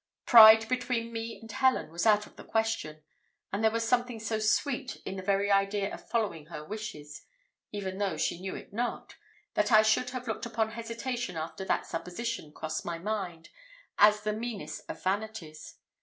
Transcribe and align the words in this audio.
Pride 0.25 0.67
between 0.67 1.13
me 1.13 1.37
and 1.39 1.51
Helen 1.51 1.91
was 1.91 2.07
out 2.07 2.25
of 2.25 2.35
the 2.35 2.43
question; 2.43 3.03
and 3.53 3.63
there 3.63 3.69
was 3.69 3.87
something 3.87 4.19
so 4.19 4.39
sweet 4.39 4.95
in 5.05 5.15
the 5.15 5.21
very 5.21 5.51
idea 5.51 5.93
of 5.93 6.09
following 6.09 6.47
her 6.47 6.65
wishes, 6.65 7.21
even 7.71 7.99
though 7.99 8.17
she 8.17 8.41
knew 8.41 8.55
it 8.55 8.73
not, 8.73 9.13
that 9.53 9.71
I 9.71 9.83
should 9.83 10.09
have 10.09 10.27
looked 10.27 10.47
upon 10.47 10.71
hesitation 10.71 11.37
after 11.37 11.63
that 11.65 11.85
supposition 11.85 12.51
crossed 12.51 12.83
my 12.83 12.97
mind 12.97 13.49
as 13.99 14.21
the 14.21 14.33
meanest 14.33 14.81
of 14.89 15.03
vanities. 15.03 15.75